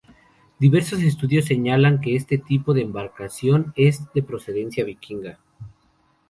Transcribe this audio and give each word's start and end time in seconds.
Diversos 0.57 1.03
estudios 1.03 1.45
señalan 1.45 2.01
que 2.01 2.15
este 2.15 2.39
tipo 2.39 2.73
de 2.73 2.81
embarcación 2.81 3.71
es 3.75 4.11
de 4.15 4.23
procedencia 4.23 4.83
vikinga. 4.83 5.37